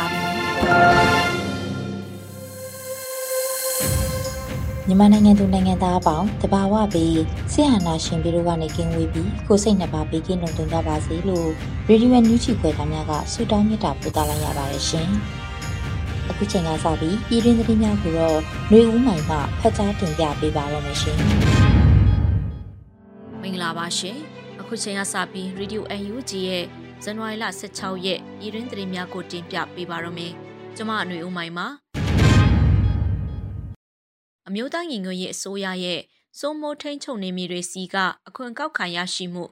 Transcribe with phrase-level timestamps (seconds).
[4.87, 11.47] မြန်မာနိုင်ငံသူနိုင်ငံသားအပေါင်းတဘာဝပြီးဆရာနာရှင်ပြီးတို့ကနေကင်းဝေးပြီးကိုစိတ်နှစ်ပါးပြီးကင်းလုံခြုံကြပါစေလို့
[11.87, 15.09] ရေဒီယိုညူချီခွဲသားများကဆုတောင်းမြတ်တာပို့သလိုက်ရပါတယ်ရှင်။
[16.29, 18.37] အခုချိန်ကစပြီးပြည်တွင်းသတင်းများကိုတော့
[18.69, 21.17] ຫນွေဦးမိုင်မှဖတ်ကြားတင်ပြပေးပါရမရှင်။
[23.41, 24.17] မင်္ဂလာပါရှင်။
[24.59, 26.65] အခုချိန်ကစပြီးရေဒီယို UNG ရဲ့
[27.03, 30.35] ဇန်နဝါရီလ16ရက်ပြည်တွင်းသတင်းများကိုတင်ပြပေးပါရမယ်။
[30.77, 31.67] ကျွန်မအຫນွေဦးမိုင်ပါ။
[34.47, 36.01] အမျိုးသားညီညွတ်ရေးအစိုးရရဲ့
[36.39, 37.95] စိုးမိုးထိန်ချုပ်နေမြေတွေစီက
[38.27, 39.43] အခွင့်ကောက်ခံရရှိမှု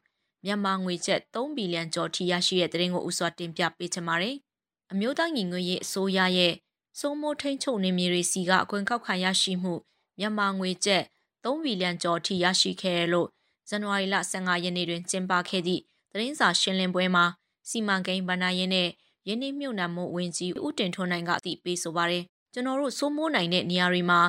[0.45, 4.35] မြန်မာငွေကျပ်3ဘီလီယံကျော်ထိရရှိတဲ့သတင်းကိုဥစွာတင်ပြပေးချင်ပါတယ်။
[4.91, 6.53] အမျိုးသားညီညွတ်ရေးအစိုးရရဲ့
[6.99, 9.73] စိုးမိုးထိန်ချုပ်နေမြေတွေစီကအခွင့်ကောက်ခံရရှိမှု
[10.19, 11.03] မြန်မာငွေကျပ်
[11.43, 13.27] 3ဘီလီယံကျော်ထိရရှိခဲ့လို့
[13.69, 17.25] ဇန်နဝါရီလ15ရက်နေ့တွင်ကျင်းပခဲ့သည့်သတင်းစာရှင်းလင်းပွဲမှာ
[17.69, 18.89] စီမံကိန်းဗဏ္ဍာရေးနဲ့
[19.27, 24.21] ယင်းနှမြုပ်နှံမှုဝင်ကြီးဦးတင်ထွန်းနိုင်ကအသိပေးဆိုပါတယ်။ကျွန်တော်တို့စိုးမိုးနိုင်တဲ့နေရာတွေမှာ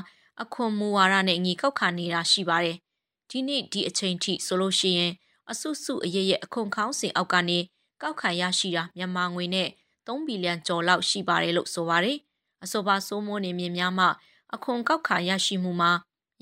[0.43, 2.77] အခွန်မူဝါဒနဲ့အညီကောက်ခံနေတာရှိပါတယ်။
[3.31, 5.13] ဒီနေ့ဒီအချိန်ထိဆိုလို့ရှိရင်
[5.51, 7.59] အဆုစုအရရဲ့အခွန်ခေါင်းစဉ်အောက်ကနေ
[8.03, 9.69] ကောက်ခံရရှိတာမြန်မာငွေနဲ့
[10.07, 12.17] 3ဘီလီယံကျော်လောက်ရှိပါတယ်လို့ဆိုပါတယ်။
[12.65, 14.07] အဆိုပါစိုးမိုးနေမြင်များမှ
[14.55, 15.93] အခွန်ကောက်ခံရရှိမှုမှာ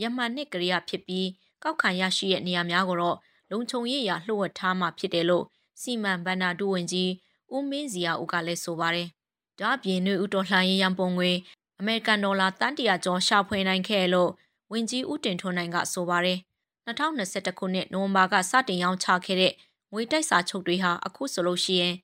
[0.02, 1.28] ရမှန်နှစ်ကလေးဖြစ်ပြီး
[1.62, 3.16] ကောက်ခံရရှိတဲ့နေရာများကိုတော့
[3.50, 5.44] လုံခြုံရေးရာလှုပ်ဝက်ထားမှဖြစ်တယ်လို့
[5.80, 7.10] စီမံဘဏ္ဍာဒုဝန်ကြီး
[7.54, 9.08] ဦးမင်းစီယာဦးကလည်းဆိုပါတယ်။
[9.60, 11.32] ဒါ့အပြင်နှွေဦးတော်လှန်ရေးရန်ပုံငွေ
[11.80, 14.30] အမေရိကန်ဒေါ်လာတန်တရာကျော်ရှာဖွေနိုင်ခဲ့လို့
[14.72, 16.38] ဝန်ကြီးဦးတင်ထွန်းနိုင်ကဆိုပါတယ်။
[16.86, 19.52] 2021ခုနှစ်နိုဝင်ဘာကစတင်ရောင်းချခဲ့တဲ့
[19.92, 21.94] ငွေတိုက်စာချုပ်တွေဟာအခုဆိုလို့ရှိရင်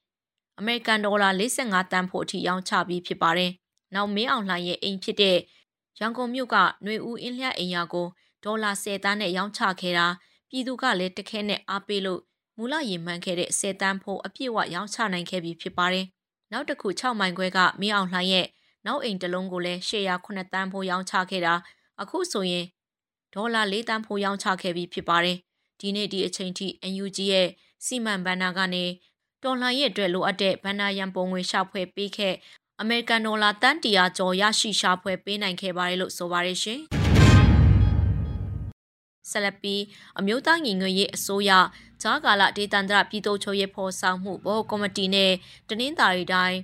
[0.59, 3.51] အမေရိကန်ဒေါ်လာ45တန်ဖို့အထိရောင်းချပြီးဖြစ်ပါတယ်။
[3.95, 5.39] နောက်မင်းအောင်လှိုင်ရဲ့အိမ်ဖြစ်တဲ့
[6.01, 8.07] ရန်ကုန်မြို့ကຫນွေဦးအင်းလျအိမ်ယာကို
[8.45, 10.07] ဒေါ်လာ10တန်းနဲ့ရောင်းချခဲ့တာ
[10.51, 12.21] ပြည်သူကလည်းတခဲနဲ့အားပေးလို့
[12.59, 16.07] မူလရည်မှန်းခဲ့တဲ့10တန်းဖို့အပြည့်အဝရောင်းချနိုင်ခဲ့ပြီဖြစ်ပါတယ်။
[16.53, 18.47] နောက်တစ်ခု6မိုင်ခွဲကမင်းအောင်လှိုင်ရဲ့
[18.87, 21.55] နောက်အိမ်တစ်လုံးကိုလည်း809တန်းဖို့ရောင်းချခဲ့တာ
[22.03, 22.67] အခုဆိုရင်
[23.35, 25.37] ဒေါ်လာ4တန်းဖို့ရောင်းချခဲ့ပြီဖြစ်ပါတယ်။
[25.81, 26.67] ဒီနေ့ဒီအချိန်ထိ
[27.05, 27.49] UNG ရဲ့
[27.85, 28.85] စီမံဘဏ္ဍာကနေ
[29.43, 32.35] တော်လှန်ရေးအတွက်လိုအပ်တဲ့ဘဏ္ဍာရန်ပုံငွေရှာဖွေပေးခဲ့
[32.81, 36.81] အမေရိကန်ဒေါ်လာတန်တရာကျော်ရရှိရှာဖွေပေးနိုင်ခဲ့ပါတယ်လို့ဆိုပါတယ်ရှင်။
[39.31, 39.83] ဆက်လက်ပြီး
[40.19, 41.51] အမျိုးသားညီညွတ်ရေးအစိုးရ
[42.05, 45.33] ဂျာကာလဒေသန္တရပြည်သူ့ချုပ်ရေးဖော်ဆောင်မှုဘောကော်မတီနဲ့
[45.69, 46.59] တနင်္သာရီတိုင်း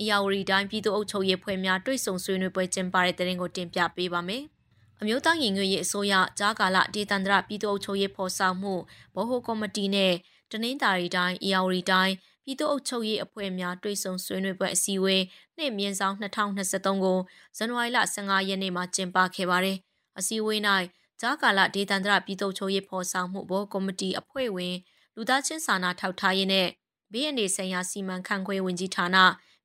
[0.00, 4.42] အရာဝတီတိုင်းပြည်သူ့အုပ်ချုပ်ရေးဖွဲ့များတွေ့ဆုံဆွေးနွေးပွဲကျင်းပတဲ့တဲ့ရင်ကိုတင်ပြပေးပါမယ်။
[5.00, 8.74] အမျိုးသားညီညွတ်ရေးအစိုးရဂျာကာလဒေသန္တရပြည်သူ့အုပ်ချုပ်ရေးဖော်ဆောင်မှု
[9.14, 10.12] ဘောဟိုကော်မတီနဲ့
[10.52, 12.14] တနင်္သာရီတိုင်းအရာဝတီတိုင်း
[12.44, 15.22] ပြည်သူ့အုပ်ချုပ်ရေးအဖွဲ့များတွေ့ဆုံဆွေးနွေးပွဲအစည်းအဝေး
[15.56, 17.18] နှစ်မြင်းဆောင်2023ကို
[17.56, 19.76] ဇန်နဝါရီလ15ရက်နေ့မှာကျင်းပခဲ့ပါတယ်။
[20.18, 20.60] အစည်းအဝေး၌
[21.24, 24.76] ဂျာကာလဒေသန္တရပြည်သူ့ချုပ်ရေးဖော်ဆောင်မှုဘောကော်မတီအဖွဲ့ဝင်
[25.14, 26.68] လူသားချင်းစာနာထောက်ထားရေးနဲ့
[27.12, 29.16] ဘေးအန္တရာယ်ဆိုင်ရာစီမံခန့်ခွဲဝင်ကြီးဌာန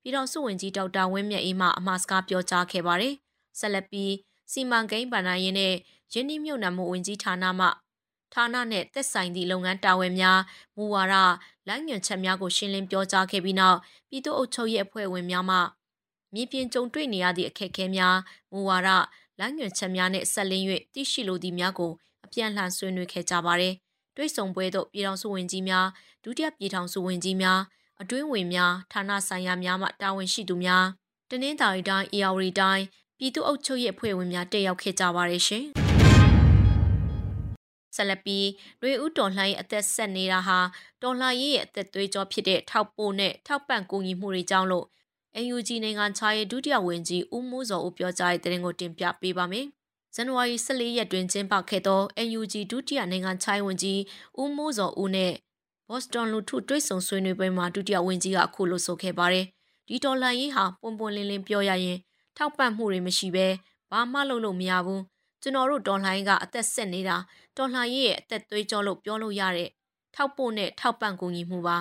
[0.02, 3.14] ပြည်တော်စုဝင်ကြီးဒေါက်တာဝင်းမြတ်အေးမှအမှားစကားပြောကြားခဲ့ပါတယ်။
[3.60, 4.14] ဆက်လက်ပြီး
[4.52, 5.74] စီမံကိန်းဗဏ္ဍာရေးနဲ့
[6.14, 7.68] ရင်းနှီးမြှုပ်နှံမှုဝင်ကြီးဌာနမှ
[8.34, 10.40] ဌာနနဲ့သက်ဆိုင်သည့်လုပ်ငန်းတာဝန်များ
[10.78, 11.16] မူဝါဒ
[11.68, 13.78] လမ်းညွှန်ချက်များကိုရှင်းလင်းပြောကြားခဲ့ပြီးနောက်
[14.10, 15.58] ပြည်သူ့အုပ်ချုပ်ရေးအဖွဲ့ဝင်များမှ
[16.34, 18.18] မြေပြင်ကြုံတွေ့နေရသည့်အခက်အခဲများ
[18.52, 18.90] မူဝါဒ
[19.40, 21.92] လမ်းညွှန်ချက်များနဲ့ဆက်လင်း၍သိရှိလိုသည့်များကို
[22.26, 23.74] အပြန်လှန်ဆွေးနွေးခဲ့ကြပါသည်။
[24.16, 25.88] တွိတ်ဆုံပွဲသို့ပြည်ထောင်စုဝန်ကြီးများ
[26.24, 27.60] ဒုတိယပြည်ထောင်စုဝန်ကြီးများ
[28.02, 30.86] အတွင်းဝင်များဌာနဆိုင်ရာများမှတာဝန်ရှိသူများ
[31.30, 32.84] တနင်္သာရီတိုင်းအေရဝတီတိုင်း
[33.18, 35.66] ပြည်သူ့အုပ်ချုပ်ရေးအဖွဲ့ဝင်များတက်ရောက်ခဲ့ကြပါရရှင်။
[37.96, 38.48] ဆက်လက်ပြီး
[38.82, 40.60] တွေဦးတော်လှန်ရေးအသက်ဆက်နေတာဟာ
[41.02, 44.86] တော်လှန်ရေးရဲ့အသက်သွေးကြောဖြစ်တဲ့ထောက်ပို့နဲ့ထောက်ပံ့ကူညီမှုတွေကြောင့်လို့
[45.54, 49.68] UNG နိုင်ငံခြားရေးဒုတိယဝန်ကြီးဦးမိုးစောဦးပြောကြားတဲ့တဲ့ရင်ကိုတင်ပြပေးပါမယ်။
[50.16, 52.02] ဇန်နဝါရီ14ရက်တွင်ကျင်းပခဲ့သော
[52.38, 54.00] UNG ဒုတိယနိုင်ငံခြားရေးဝန်ကြီး
[54.42, 55.34] ဦးမိုးစောဦးနဲ့
[55.90, 59.46] ဘော့စတွန်လူထုတွေ့ဆုံဆွေးနွေးပွဲမှာဒုတိယဝန်ကြီးကအခုလိုဆိုခဲ့ပါတယ်
[59.88, 61.98] ဒီဒေါ်လာရေးဟာပွန်ပွန်လင်းလင်းပြောရရင်
[62.38, 63.48] ထောက်ပံ့မှုတွေမရှိဘဲ
[63.92, 65.02] ဘာမှလုပ်လို့မရဘူး
[65.42, 67.18] ကျွန်တော်တို့ဒေါ်လာရေးကအသက်ဆက်နေတာ
[67.58, 69.70] ဒေါ်လာရေးရဲ့အသက်သွေးကြောလို့ပြောလို့ရတဲ့
[70.16, 71.78] ထောက်ပို့နဲ့ထောက်ပံ့ကူညီမှုပါ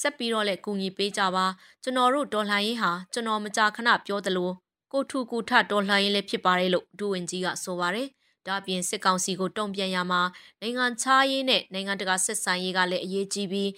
[0.00, 1.46] ဆက်ပြီးတော့လည်းကူညီပေးကြပါ
[1.82, 4.50] ကျွန်တော်တို့ဒေါ်လာရေးဟာကျွန်တော်မကြာခဏပြောသလို
[4.92, 8.08] ကိုထူကိုထဒေါ်လာရေးလည်းဖြစ်ပါတယ်လို့ဒူဝင်ကြီးကဆိုပါတယ်
[8.46, 10.22] ဒါပြင်စစ်ကောင်စီကိုတုံ့ပြန်ရမှာ
[10.60, 13.70] နိုင်ငံခြားရေးနဲ့နိုင်ငံတကာဆက်ဆံရေးကလည်းအရေးကြီးပြီး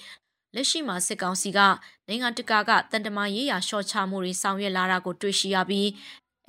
[0.55, 1.59] လက်ရှိမှာစစ်ကောင်စီက
[2.09, 5.87] နိုင်ငံတကာကတန်တမာရေးရာရှော့ချမှုတွေဆောင်ရွက်လာတာကိုတွေ့ရှိရပြီး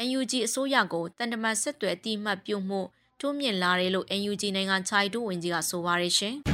[0.08, 2.82] NUG အစိုးရကိုတန်တမာဆက်သွယ်အတိမတ်ပြုမှု
[3.20, 6.38] တိုးမြင့်လာတယ်လို့ NUG နိုင်ငံခြားရေးဒုဝန်ကြီးကဆိုပါရရှင်။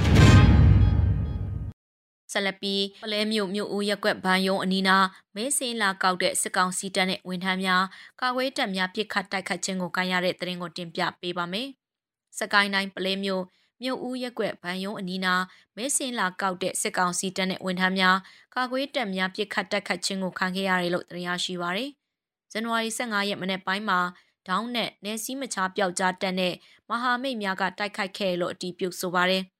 [2.31, 4.97] ဆက်လက်ပြီးပလဲမြို့မြို့ဦးရက်ကွက်ဘန်ယုံအနီးနာ
[5.35, 7.83] မဲစင်းလာကောက်တဲ့စစ်ကောင်စီတပ်နဲ့ဝန်ထမ်းများ
[8.21, 11.68] ကာဝေးတပ်များပြစ်ခတ်တိုက်ခတ်ခြင်းကိုကန်ရတဲ့တရင်ကိုတင်ပြပေးပါမယ်။
[12.39, 13.44] စကိုင်းတိုင်းပလဲမြို့
[13.83, 15.33] မြို့ဦးရက်ကွက်ဘန်ယုံအနီးနာ
[15.77, 18.18] မဲစင်းလာကောက်တဲ့စစ်ကောင်စီတပ်နဲ့ဝန်ထမ်းများ
[18.56, 21.89] ကာကွယ်တပ်များပြစ်ခတ်တိုက်ခတ်ခြင်းကိုခံခဲ့ရတယ်လို့သတင်းရရှိပါရယ်။
[22.51, 24.00] ဇန်နဝါရီ15ရက်မနေ့ပိုင်းမှာ
[24.47, 26.53] ဒေါင်းနဲ့နေစည်းမချပျောက်ကြားတက်တဲ့
[26.89, 29.44] မဟာမိတ်များကတိုက်ခိုက်ခဲ့လို့အတီးပြုတ်ဆိုပါရယ်။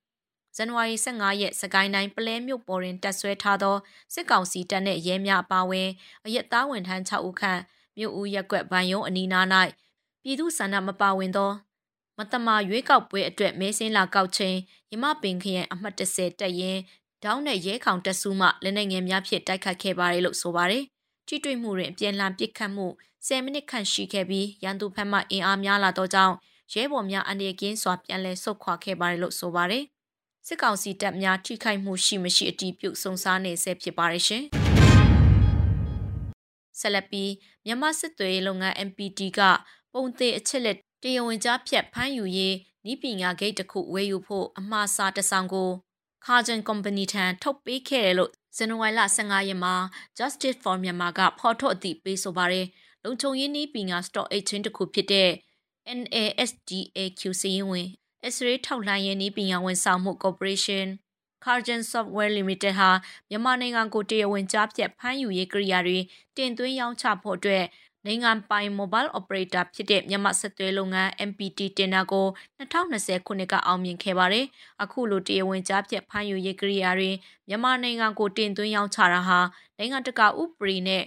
[0.56, 3.76] ဇန်နဝါရီ15ရက်စကိုင်းတိုင်းပလဲမြို့ပေါ်တွင်တက်ဆွဲထားသော
[4.14, 5.88] စစ်ကောင်စီတပ်နှင့်ရဲများအပါအဝင်
[6.24, 7.60] အရက်သားဝန်ထမ်း6ဦးခန့်
[7.98, 9.46] မြို့ဦးရက်ကွက်ဗန်ယုံအနီးနား၌
[10.22, 11.50] ပြည်သူဆန္ဒမပါဝင်သော
[12.18, 14.56] မတမာရွေးကောက်ပွဲအတွက်မဲစင်းလာကောက်ခြင်း
[14.90, 16.78] ရမပင်ခရိုင်အမှတ်30တက်ရင်
[17.24, 20.84] ဒေါင်းနဲ့ရဲခေါင်တက်စုမှလက်နက်ငယ်များဖြင့်တိုက်ခတ်ခဲ့ပါတယ်လို့ဆိုပါတယ်။
[21.26, 22.86] ထိတွေ့မှုတွင်အပြန်အလှန်ပစ်ခတ်မှု
[23.26, 26.34] 10မိနစ်ခန့်ရှိခဲ့ပြီးရန်သူဘက်မှအင်အားများလာသောကြောင့်
[26.72, 29.84] ရဲဘော်များအနေကင်းစွာပြန်လည်ဆုတ်ခွာခဲ့ပါတယ်လို့ဆိုပါတယ်။
[30.50, 34.42] စစ်ကောင်စီတပ်များထိခိုက်မှုရှိမရှိအတီးပြုတ်စုံစားနေဆဲဖြစ်ပါရရှင်။
[36.80, 37.32] ဆက်လက်ပြီး
[37.64, 39.40] မြန်မာစစ်သွေးလုပ်ငန်း MPT က
[39.92, 42.54] ပုံသေးအချက်လက်တရားဝင်ကြားဖြတ်ဖမ်းယူရေး
[42.90, 45.70] ဤပညာဂိတ်တစ်ခုဝယ်ယူဖို့အမှားစာတဆောင်ကို
[46.24, 49.74] Cargen Company ထံထုတ်ပေးခဲ့တယ်လို့ဇန်နဝါရီလ15ရက်မှာ
[50.18, 52.66] Justice for Myanmar ကဖော်ထုတ်အသိပေးဆိုပါတယ်။
[53.04, 55.30] လုံခြုံရေးနည်းပညာ Stock Exchange တစ်ခုဖြစ်တဲ့
[55.98, 57.88] NASDAQ စီရင်ဝင်
[58.32, 60.86] X-ray ထောက်လှမ်းရေးနည်းပညာဝန်ဆောင်မှု Corporation
[61.44, 62.90] Cargen Software Limited ဟာ
[63.28, 65.98] မြန်မာနိုင်ငံကိုတရားဝင်ကြားဖြတ်ဖမ်းယူရေးကိရိယာတွေ
[66.36, 67.64] တင်သွင်းရောင်းချဖို့အတွက်
[68.06, 72.26] နိုင်ငံပိုင် Mobile Operator ဖြစ်တဲ့မြန်မာဆက်သွယ်လုပ်ငန်း MPT တင်တာကို
[72.58, 74.46] 2020ခုနှစ်ကအောင်မြင်ခဲ့ပါတယ်။
[74.82, 77.10] အခုလိုတရားဝင်ကြားဖြတ်ဖမ်းယူရေးကိရိယာတွေ
[77.48, 79.40] မြန်မာနိုင်ငံကိုတင်သွင်းရောင်းချတာဟာ
[79.78, 81.02] နိုင်ငံတကာဥပဒေနဲ့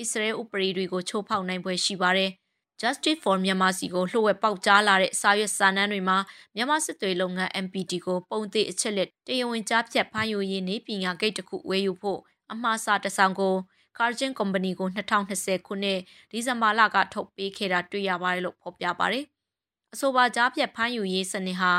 [0.00, 2.30] အစ္စရေးဥပဒေတွေကိုချိုးဖောက်နိုင်ပွဲရှိပါတယ်။
[2.80, 6.18] Justice for Myanmar စီကိုလှုပ်ဝက်ပေါက်ကြားလာတဲ့စာရွက်စာတမ်းတွေမှာ
[6.54, 12.20] မြန်မာစစ်သွေးလုပ်ငန်း MPT ကိုပုံသေးအချက်လက်တရားဝင်ကြားဖြတ်ဖမ်းယူရေးနေပညာဂိတ်တစ်ခုဝယ်ယူဖို့
[12.52, 13.54] အမှားစာတဆောင်ကို
[13.98, 16.00] Cargen Company ကို2020ခုနှစ်
[16.30, 19.24] ဒီဇင်ဘာလကထုတ်ပေးခဲ့တာတွေ့ရပါတယ်လို့ဖော်ပြပါတယ်။
[19.92, 21.72] အဆိုပါကြားဖြတ်ဖမ်းယူရေးစနစ်ဟာ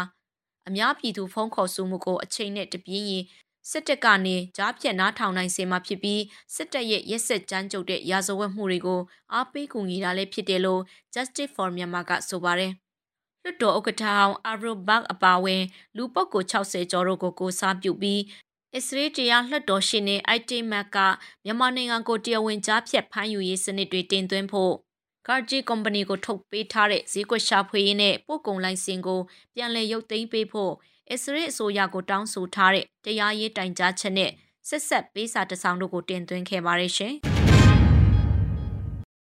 [0.67, 3.23] အများပြည်သူဖုံးခေါ်ဆိုမှုကိုအချိန်နဲ့တပြင်းရင်
[3.69, 6.21] စစ်တပ်ကနေကြားဖြတ်နားထောင်နိုင်စေမှာဖြစ်ပြီး
[6.55, 9.01] စစ်တပ်ရဲ့ရက်စက်ကြမ်းကြုတ်တဲ့ရာဇဝတ်မှုတွေကို
[9.33, 10.81] အားပေးကူညီတာလည်းဖြစ်တယ်လို့
[11.13, 12.71] Justice for Myanmar ကဆိုပါတယ်။
[13.43, 15.63] လွှတ်တော်ဥက္ကဋ္ဌဟောင်းအာရိုဘတ်အပါဝင်
[15.97, 18.21] လူပုဂ္ဂိုလ်60ကျော်တို့ကိုကိုစားပြုပြီး
[18.75, 20.97] အစ္စရေးတရားလွှတ်တော်ရှင်နေအိုက်တိမတ်က
[21.45, 24.73] မြန်မာနိုင်ငံကိုတရားဝင်ကြားဖြတ်ဖမ်းယူရေးစနစ်တွေတင်သွင်းဖို့
[25.27, 29.21] ကာဂျီကုမ္ပဏီကိုထုတ်ပေးထားတဲ့ဈေးကွက်ရှာဖွေရေးနဲ့ပို့ကုန်လိုင်စင်ကို
[29.55, 30.73] ပြန်လည်ရုပ်သိမ်းပေးဖို့
[31.11, 34.31] အစ္စရေးအစိုးရကိုတောင်းဆိုထားတဲ့တရားရေးတိုင်ကြားချက်နဲ့
[34.69, 37.13] ဆက်ဆက်ပေးစာတစ်စောင်တို့ကိုတင်သွင်းခဲ့ပါတယ်ရှင်။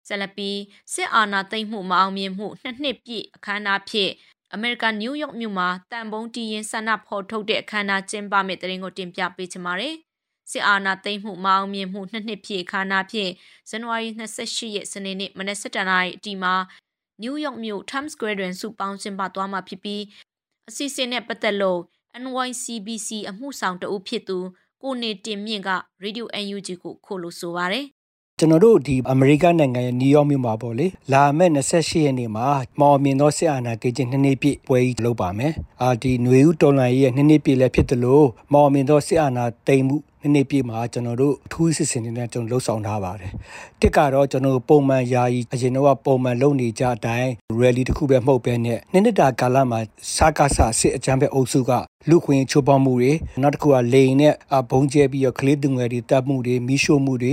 [0.09, 0.51] ဆလပီ
[0.93, 4.11] စစ်အာဏာသိမ်းမှုမအောင်မြင်မှုနှစ်နှစ်ပြည့်အခမ်းအနားဖြစ်
[4.55, 9.95] အမေရိကန်နယူးယောက်မြို့မှာတန်ပုံးတီးရင်ဆန္ဒဖော်ထုတ်တဲ့အခမ်းအနားကျင်းပမယ့်တဲ့ရင်ကိုတင်ပြပေးချင်ပါတယ်။
[10.51, 13.31] စစ်အာဏာသိမ်းမှုမအောင်မြင်မှုနှစ်နှစ်ပြည့်အခမ်းအနားဖြစ်
[13.71, 16.55] ဇန်နဝါရီ28ရက်စနေနေ့မနက်7:00နာရီအတီမှာ
[17.23, 20.03] နယူးယောက်မြို့ Times Square တွင်စုပေါင်းကျင်းပသွားမှာဖြစ်ပြီး
[20.71, 21.81] အစီအစဉ်နဲ့ပတ်သက်လို့
[22.23, 24.39] NYCBC အမှုဆောင်တအုပ်ဖြစ်သူ
[24.83, 25.71] ကိုနေတင်မြင့်က
[26.05, 27.87] Radio UNG ကိုခိုးလို့ဆိုပါရယ်
[28.39, 32.47] ကျွန်တော်တို့ဒီအမေရိကန်နိုင်ငံရဲ့နယူးယောက်မြို့မှာပေါ့လေလာမယ့်28ရက်နေ့မှာ
[32.81, 43.33] မော်မြင်သောစစ်အာဏာကိန်းနှစ်နှစ်ပြည့်ပွဲကြီးလုပ်ပါမယ်။အာဒီຫນွေဦးတော်လှန်ရေးရဲ့နှစ်နှစ်ပြည့်လည်းဖြစ်တယ်လို့မော်မြင်သောစစ်အာဏာသိမ်းမှုနှစ်နှစ်ပြည့်မှာကျွန်တော်တို့အထူးစစ်စင်တွေနဲ့ကျွန်တော်လှုပ်ဆောင်ထားပါတယ်။
[43.81, 47.31] တစ်ကတော့ကျွန်တော်ပုံမှန်ယာယီအရင်တော့ပုံမှန်လုပ်နေကြအတိုင်း
[47.61, 49.81] rally တခုပဲမဟုတ်ဘဲနဲ့နှစ်နှစ်တာကာလမှာ
[50.17, 51.73] စကားဆစစ်အကြမ်းဖက်အုပ်စုက
[52.11, 54.35] လူခွင့်ချိုးဖောက်မှုတွေနောက်တစ်ခုကလိန်နဲ့
[54.71, 57.33] ဘုံကျဲပြီးတော့ကလေးသူငယ်တွေတပ်မှုတွေမိရှို့မှုတွေ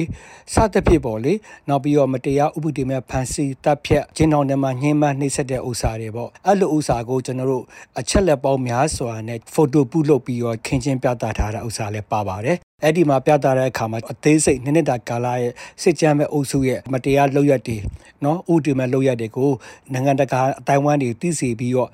[0.53, 1.33] စသဖြင့်ပေါ့လေ
[1.69, 7.63] နောက်ပြီးတော့မတရားဥပဒေမဲ့ဖန်ဆီးတပ်ဖြတ်ကျင်းတော်ထဲမှာညှင်းပန်းနှိပ်စက်တဲ့ဥစ္စာတွေပေါ့အဲ့လိုဥစ္စာကိုကျွန်တော်တို့
[7.99, 17.77] အချက်လက်ပေါင်းများစွာနဲ့ဖိုတိုပုလုပ်ပြီးတော့ခင်းချင်းပြသထားတဲ့ဥစ္စာလည်းပါပါတယ်အဲ့ဒီမှာပြသတဲ့အခါမှာအသေးစိတ်နှစ်နှစ်တာကာလရဲ့စစ်ကြမ်းမဲ့အုပ်စုရဲ့မတရားလုပ်ရက်တွေ
[18.23, 19.51] နော်ဥတီမဲ့လုပ်ရက်တွေကို
[19.93, 21.89] နိုင်ငံတကာအတိုင်းဝမ်တွေသိစေပြီးတော့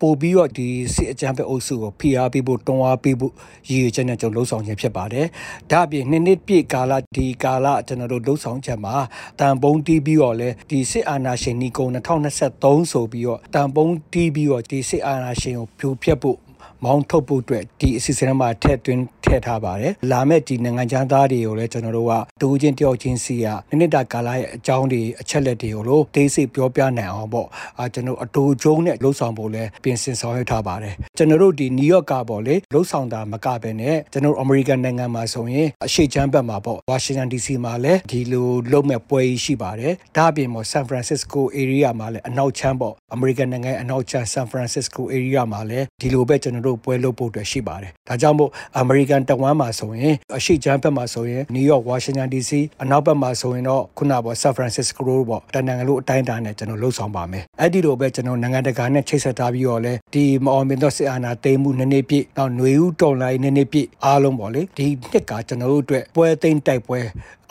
[0.00, 3.32] ပို့ပြီးတော့ဒီစစ်အကြမ်းဖက်အုပ်စုကိုဖိအားပေးဖို့တွန်းအားပေးဖို့
[3.68, 5.26] ရည်ရွယ်ချက်နဲ့ကျွန်တော်လှုံ့ဆော်ခြင်းဖြစ်ပါတယ်။
[5.70, 8.94] ဒါ့အပြင်နှစ်နှစ်ပြည့်ကာလဒီကာလကျွန်တော်တို့လှုံ့ဆော်ချက်မှာ
[9.40, 11.86] တန်ပုံးတီးပြီးတော့လဲဒီစစ်အာဏာရှင်နီကုံ
[12.34, 16.38] 2023ဆိုပြီးတော့တန်ပုံးတီးပြီးတော့ဒီစစ်အာဏာရှင်ကိုဖြိုဖျက်ဖို့
[16.84, 27.46] မောင်းထုတ်ဖို့အတွက်ဒီအစီအစဉ်မှာထည့်သွင်းထည့်ထားပါတယ်။လာမဲ့ဒီနိုင်ငံခြားသားတွေကိုလည်းကျွန်တော်တို့ကတူချင်းတယောက်ချင်းစီကနိမ့်တာကာလရဲ့အကြောင်းတွေအချက်လက်တွေကိုလို့ဒေးစိပြောပြနိုင်အောင်ပေါ့။
[27.78, 52.50] အာကျွန်တော်အတူကျုံးနဲ့လှုပ်ဆောင်ဖို့လည်းပြင်ဆင်ဆောင်ရွက်ထားပါတယ်။ကျွန်တော်တို့ဒီနယူးယောက်ကပေါ့လေလှုပ်ဆောင်တာမကဘဲနဲ့ကျွန်တော်အမေရိကန်နိုင်ငံမှာဆိုရင်အရှိချမ်းဘက်မှာပေါ့ဝါရှင်တန် DC မှာလည်းဒီလိုလုပ်မဲ့ပွဲရှိပါတယ်။ဒါ့အပြင်ပေါ့ဆန်ဖရန်စစ္စကို area မှာလည်းအနောက်ချမ်းပေါ့အမေရိကန်နိုင်ငံအနောက်ချမ်းဆန်ဖရန်စစ္စကို area မှာလည်းဒီလိုပဲကျွန်တော်တို့ပွဲလုပ်ဖို့အတွက်ရှိပါတယ်။ဒါကြောင့်မို့အမေရိကန်တဝမ်းမှာဆိုရင်အရှိချမ်းဘက်မှာဆိုရင်နယူးယောက်ဝါရှင်တန် DC
[52.82, 67.00] အနောက်ဘက်မှာဆိုရင်တော့ခုနပေါ့ဆန်ဖရန်စစ္စကိုပေါ့တနင်္ဂနွေအတိုင်းအတာနဲ့ကျွန်တော်လှုပ်ဆောင်ပါမယ်။အဲ့ဒီလိုပဲကျွန်တော်နိုင်ငံတကာနဲ့ချိတ်ဆက်ထားပြီးတော့လဲဒီမအောင်မြင်တော့စစ်အာဏာသိမ်းမှုနှစ်နှစ်ပြည့်နောက်ຫນွေဦးတော်လိုင်းနှစ်နှစ်ပြည့်အားလုံးပေါ့လေဒီနှစ်ကကျွန်တော်တို့အတွက်ပွဲသိမ်းတိုက်ပွဲ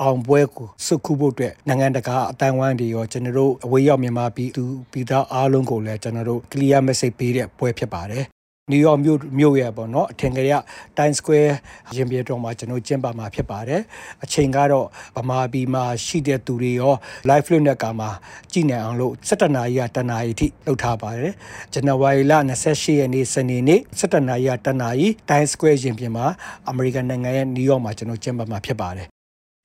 [0.01, 8.25] အောင်ပွဲကိုစုခုဖို့အတွက်နိုင်ငံတကာအတိုင်းဝိုင်းတွေရောကျွန်တော်တို့အဝေးရောက်မြန်မာပြည်သူပြည်သားအားလုံးကိုလည်းကျွန်တော်တို့ clear message ပေးတဲ့ပွဲဖြစ်ပါတယ်
[8.72, 10.53] နယူးယောက်မြို့မြို့ရဲ့ပေါ့နော်အထင်ကရ
[10.98, 11.53] Times Square
[11.96, 13.82] ရင်ပြေတော်မှာကျွန်တော်ကျင်းပမှာဖြစ်ပါတယ်
[14.24, 16.93] အချိန်ကတော့ဗမာပြည်မှာရှိတဲ့သူတွေရော
[17.29, 18.10] live flip နဲ့ကမှာ
[18.51, 21.34] ကြည်နိုင်အောင်လို့17နာရီကတနာရီထိလုပ်ထားပါတယ်
[21.74, 22.34] ဇန်နဝါရီလ
[22.65, 26.25] 28ရက်နေ့စနေနေ့17နာရီကတနာရီ Times Square ရင်ပြင်မှာ
[26.70, 29.08] အမေရိကန်နိုင်ငံရဲ့နယူးယောက်မှာကျွန်တော်ကျင်းပမှာဖြစ်ပါတယ်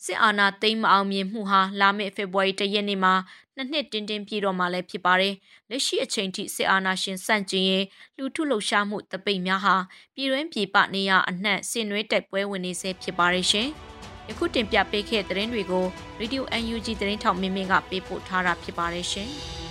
[0.05, 3.15] စစ်အာဏာသိမ်းမအောင်မြင်မှုဟာလာမယ့်ဖေဖော်ဝါရီလရက်နေ့မှာ
[3.57, 5.35] နှစ်နှစ်တင်းတင်းပြည့်တော့မှလည်းဖြစ်ပါတယ်။
[5.71, 7.85] လက်ရှိအချိန်ထိစစ်အာဏာရှင်စန့်ကျင်ရေး
[8.17, 9.77] လူထုလှုပ်ရှားမှုတပိတ်များဟာ
[10.15, 13.69] ပြည်တွင်းပြည်ပနေရအနှံ့ဆင်နွှဲတိုက်ပွဲဝင်နေဆဲဖြစ်ပါတယ်ရှင်။
[14.29, 15.85] ယခုတင်ပြပေးခဲ့တဲ့သတင်းတွေကို
[16.21, 19.31] Radio UNG သတင်းထောက်မင်းမင်းကပေးပို့ထားတာဖြစ်ပါတယ်ရှင်။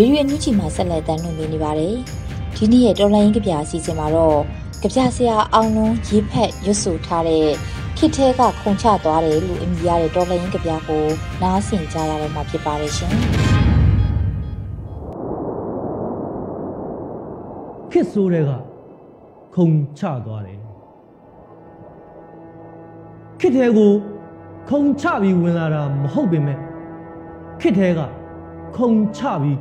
[0.00, 1.94] ရေရွေညူချီမှာဆက်လက်တမ်းလွှင့်နေပါတယ်။
[2.56, 4.38] ဒီနေ့ရဲ့တော်လိုင်းကဗျာအစီအစဉ်မှာတော့
[4.82, 7.46] ကဗျာဆရာအောင်လုံးရေးဖက်ရွတ်ဆိုထားတဲ့
[7.98, 11.04] ခစ်ထဲကခုံချသွားတယ်လို့အမည်ရတဲ့တော်လိုင်းကဗျာကို
[11.42, 13.12] နားဆင်ကြရတော့မှာဖြစ်ပါတယ်ရှင်။
[17.92, 18.50] ခစ်ဆိုးတဲ့က
[19.54, 20.58] ခုံချသွားတယ်
[23.40, 23.92] ခစ်ထဲကို
[24.70, 26.58] ခုံချပြီးဝင်လာတာမဟုတ်ပေမဲ့
[27.60, 28.00] ခစ်ထဲက
[28.76, 29.58] ခုံချပြီး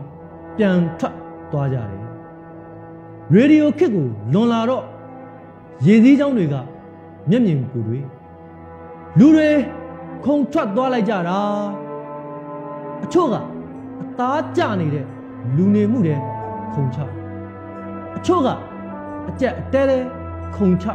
[0.57, 1.15] ပြန်ထွက်
[1.51, 2.03] သွားကြတယ်
[3.33, 4.83] ရေဒီယိုခစ်ကိုလွန်လာတော့
[5.85, 6.55] ရေစည်းချောင်းတွေက
[7.29, 7.99] မျက်မြင်ကိုတွေ
[9.19, 9.49] လူတွေ
[10.25, 11.39] ခုံထွက်သွားလိုက်ကြတာ
[13.03, 13.35] အချို့က
[14.01, 15.05] အသားကျနေတဲ့
[15.55, 16.15] လူနေမှုတွေ
[16.73, 16.99] ခုံချ
[18.17, 18.47] အချို့က
[19.29, 19.97] အကြက်အတဲတဲ
[20.55, 20.85] ခုံချ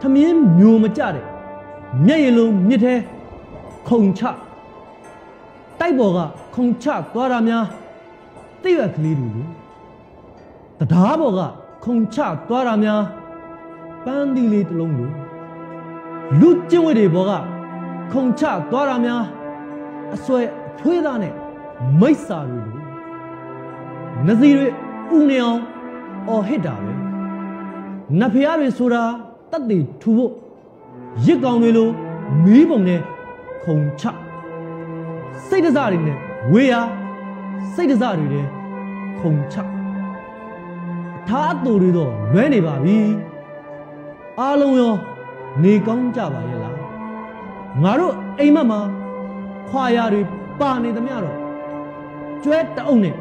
[0.00, 1.26] သမင်းမျိုးမကြတဲ့
[2.06, 2.94] မျက်ရည်လုံးမြစ်ထဲ
[3.88, 4.22] ခုံချ
[5.80, 6.18] တိုက်ပေါ်က
[6.54, 7.64] ခုံချသွားတာများ
[8.64, 9.46] တိရွက်ကလေးတွေကို
[10.92, 11.40] တရားပေါ်က
[11.84, 13.02] ခုံချသွားတာများ
[14.04, 15.10] ပန်းသီးလေးတစ်လုံးလို
[16.40, 17.32] လူကျင့်ဝတ်တွေပေါ်က
[18.12, 19.22] ခုံချသွားတာများ
[20.14, 21.34] အစွဲအဖွေးသားနဲ့
[22.00, 22.76] မိစ္ဆာတွေလို
[24.26, 24.68] နစီတွေ
[25.16, 25.60] ဥနေအောင်
[26.28, 26.92] အော်ဟစ်တာပဲ
[28.20, 29.02] နဖျားတွေဆိုတာ
[29.50, 30.32] တတ်တည်ထူဖို့
[31.26, 31.88] ရစ်ကောင်တွေလို
[32.44, 33.00] မီးပုံနဲ့
[33.64, 34.04] ခုံချ
[35.48, 36.18] စိတ်တစားတွေနဲ့
[36.52, 36.74] ဝေးရ
[37.74, 38.46] စိတ်တစားတွေနဲ့
[39.20, 39.56] ခုံချ
[41.16, 42.98] အထားအတူတွေတော့လွဲနေပါပြီ
[44.40, 44.94] အားလုံးရော
[45.62, 46.76] နေကောင်းကြပါရဲ့လား
[47.82, 48.80] ငါတို့အိမ်မက်မှာ
[49.68, 50.22] ခွာရတွေ
[50.60, 51.38] ပါနေသမျှတော့
[52.42, 53.14] ကျွဲတအုပ်နဲ့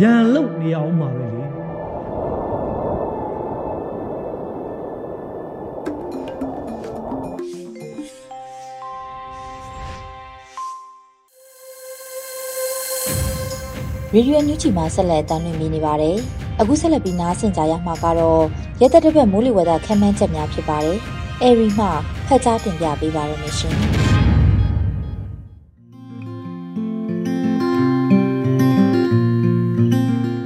[0.00, 1.39] ရန်လုတ်နေအောင်ပါပဲလေ
[14.14, 16.16] ရေဒီယိုညူချီမှာဆက်လက်တမ်းလွှင့်နေပါတယ်။
[16.60, 18.42] အခုဆက်လက်ပြီးနားဆင်ကြရမှာကတော့
[18.80, 20.98] ရဲတပ်တစ်ပတ်မိုးလေဝသခန့်မှန်းချက်များဖြစ်ပါတယ်။
[21.42, 21.86] အဲရီမှ
[22.26, 23.74] ဖတ်ကြားတင်ပြပေးပါရမရှင်။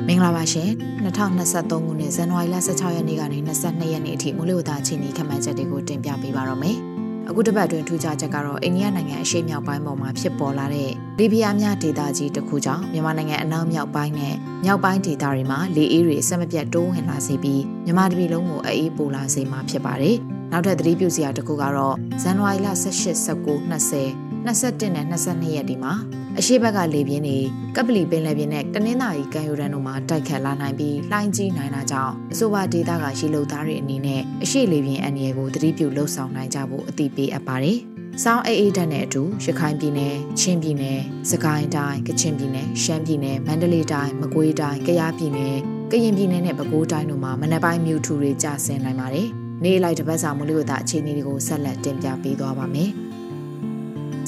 [0.06, 0.70] မင်္ဂလာပါရှင်
[1.04, 6.78] 2023ခုနှစ်ဇန်နဝါရီလ16ရက်နေ့ကနေ22ရက်နေ့အထိမိုးလေဝသအခြေအနေခန့်မှန်းချက်တွေကိုတင်ပြပေးပါရမယ်။
[7.28, 20.16] အခုတစ်ပတ်အတွင်းထူးခြားချက်ကတော့အိန္ဒိယနိုင်ငံအရှေ့မြောက်ပိုင်းပေါ်မှာဖြစ်ပေါ်လာတဲ့လီဘီယာမြဒေသကြီးတစ်ခုကြောင့်မြန်မာနိုင်ငံအနောက်မြောက်ပိုင်းနဲ့မြောက်ပိုင်းဒေသတွေမှာလေအေးတွေအဆက်မပြတ်တိုးဝင်လာစေပြီးမြန်မာတပြည်လုံးကိုအေးပိုလာစေမှာဖြစ်ပါတယ်။
[20.52, 25.94] နောက်ထပ်သတိပြုစရာတစ်ခုကတော့ဇန်နဝါရီလ18 19 20 21နဲ့22ရက်ဒီမှာ
[26.38, 27.38] အရှိဘက်ကလေပြင်းတွေ
[27.76, 37.78] ကပလီပင်လယ်ပြင်နဲ့တနင်္သာရီကမ်းရိုးတန်းတို့မှာတိုက်ခတ်လာနိုင်ပြီးလှိုင်းကြီးနိုင်တာကြောင့်အဆိုပါဒေသကရေလုံသားတွေအနေနဲ့အရှိလေပြင်းအန္တရာယ်ကိုသတိပြုလှုပ်ဆောင်နိုင်ကြဖို့အသိပေးအပ်ပါတယ်။
[38.22, 40.98] စောင်းအေးအေးတက်နဲ့အတူရခိုင်ပြည်နယ်၊ချင်းပြည်နယ်၊
[41.30, 45.54] စကိုင်းတိုင်း၊ကချင်ပြည်နယ်၊ရှမ်းပြည်နယ်၊မန္တလေးတိုင်း၊မကွေးတိုင်း၊ကယားပြည်နယ်၊
[45.90, 49.28] ကရင်ပြည်နယ်နဲ့ပဲခူးတိုင်းတို့မှာမနက်ပိုင်းမြူထူတွေကျဆင်းနိုင်ပါတယ်။
[49.64, 52.92] နေ့လိုက်တစ်ပတ်စာမူလဝတအခြေအနေတွေကိုဆက်လက်တင်ပြပေးသွားပါမယ်။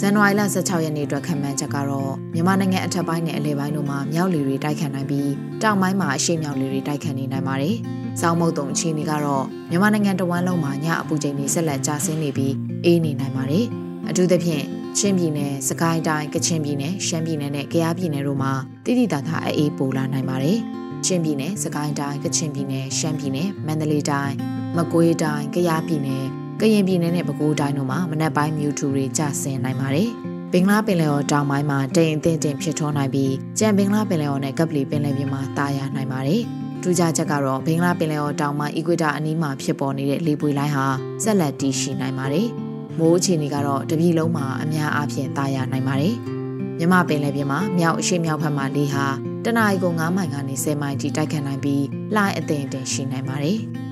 [0.01, 5.31] ဇန်နဝါရီလ16ရက်နေ့အတွက်ခံမှန်းချက်ကတော့မြန်မာနိုင်ငံအထက်ပိုင်းနဲ့အလယ်ပိုင်းတို့မှာမြောက်လေတွေတိုက်ခတ်နိုင်ပြီး
[5.63, 7.77] တောင်ပိုင်းမှာအရှေ့မြောက်လေတွေတိုက်ခတ်နေနိုင်ပါတယ်။
[8.21, 13.65] စောင်းမုတ်တုံအခြေအနေကတော့မြန်မာနိုင်ငံတဝန်းလုံးမှာညအပူချိန်တွေဆက်လက်ကျဆင်းနေပြီးအေးနေနိုင်ပါတယ်။
[14.09, 14.65] အထူးသဖြင့်
[14.99, 18.53] ချင်းပြည်နယ်၊စကိုင်းတိုင်း၊ကချင်ပြည်နယ်၊ရှမ်းပြည်နယ်နဲ့ကယားပြည်နယ်တို့မှာ
[18.85, 20.59] တိတိတတ်တာအေးပိုလာနိုင်ပါတယ်။
[21.07, 24.35] ချင်းပြည်နယ်၊စကိုင်းတိုင်း၊ကချင်ပြည်နယ်၊ရှမ်းပြည်နယ်၊မန္တလေးတိုင်း၊
[24.77, 26.27] မကွေးတိုင်း၊ကယားပြည်နယ်
[26.61, 30.09] ကရင်ပြည်နယ်နဲ့ပဲခူးတိုင်းတို့မှာမနက်ပိုင်းမြူထူတွေကျဆင်းနိုင်ပါတယ်။
[30.53, 36.43] ဘင်္ဂလားပင်လယ်ော်တောင်ပိုင်းမှာတိမ်အထင်တင်ဖြစ်ထွန်းနိုင်ပြီးကြံဘင်္ဂလားပင်လယ်ော်နဲ့ကပ်ပလီပင်လယ်ပြင်မှာတာယာနိုင်ပါတယ်။
[36.83, 40.87] ထူးခြားချက်ကတော့ဘင်္ဂလားပင်လယ်ော်တောင်ပိုင်းအီကွေတာအနီးမှာဖြစ်ပေါ်နေတဲ့လေပွေလိုင်းဟာ
[41.23, 42.47] ဆက်လက်တည်ရှိနိုင်ပါတယ်။
[42.99, 46.15] မိုးအခြေအနေကတော့တပြည်လုံးမှာအများအားဖြင့်တာယာနိုင်ပါတယ်။
[46.79, 49.07] မြမပင်လယ်ပြင်မှာမြောက်အရှိမြောက်ဘက်မှာလေဟာ
[49.45, 51.85] တနအီကို9မိုင်ကနေ10မိုင်ထိတိုက်ခတ်နိုင်ပြီး
[52.15, 53.61] လှိုင်းအထင်တင်ရှိနိုင်ပါတယ်။